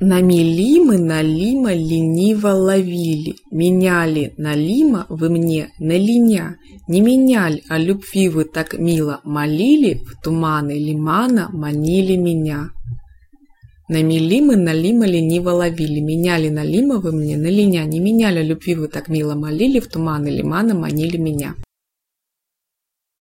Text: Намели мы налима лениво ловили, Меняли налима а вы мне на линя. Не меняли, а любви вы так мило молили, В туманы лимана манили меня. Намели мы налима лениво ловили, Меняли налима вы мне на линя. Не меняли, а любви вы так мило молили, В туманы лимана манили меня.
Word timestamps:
Намели 0.00 0.80
мы 0.80 0.98
налима 0.98 1.74
лениво 1.74 2.48
ловили, 2.48 3.36
Меняли 3.50 4.32
налима 4.38 5.06
а 5.08 5.14
вы 5.14 5.28
мне 5.28 5.68
на 5.78 5.96
линя. 5.96 6.56
Не 6.88 7.00
меняли, 7.00 7.62
а 7.68 7.78
любви 7.78 8.28
вы 8.28 8.44
так 8.44 8.78
мило 8.78 9.20
молили, 9.24 10.02
В 10.04 10.20
туманы 10.22 10.72
лимана 10.78 11.50
манили 11.52 12.16
меня. 12.16 12.70
Намели 13.88 14.40
мы 14.40 14.56
налима 14.56 15.06
лениво 15.06 15.50
ловили, 15.50 16.00
Меняли 16.00 16.48
налима 16.48 16.98
вы 16.98 17.12
мне 17.12 17.36
на 17.36 17.48
линя. 17.48 17.84
Не 17.84 18.00
меняли, 18.00 18.38
а 18.38 18.42
любви 18.42 18.74
вы 18.74 18.88
так 18.88 19.08
мило 19.08 19.34
молили, 19.34 19.78
В 19.78 19.88
туманы 19.88 20.28
лимана 20.28 20.74
манили 20.74 21.18
меня. 21.18 21.54